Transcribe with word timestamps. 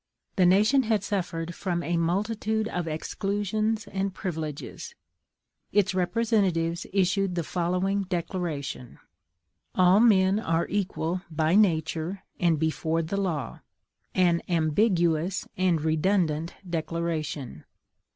The 0.35 0.47
nation 0.47 0.81
had 0.81 1.03
suffered 1.03 1.53
from 1.53 1.83
a 1.83 1.95
multitude 1.95 2.67
of 2.69 2.87
exclusions 2.87 3.85
and 3.87 4.11
privileges; 4.11 4.95
its 5.71 5.93
representatives 5.93 6.87
issued 6.91 7.35
the 7.35 7.43
following 7.43 8.05
declaration: 8.05 8.97
ALL 9.75 9.99
MEN 9.99 10.39
ARE 10.39 10.65
EQUAL 10.71 11.21
BY 11.29 11.53
NATURE 11.53 12.23
AND 12.39 12.57
BEFORE 12.57 13.03
THE 13.03 13.17
LAW; 13.17 13.59
an 14.15 14.41
ambiguous 14.49 15.47
and 15.55 15.81
redundant 15.81 16.55
declaration. 16.67 17.65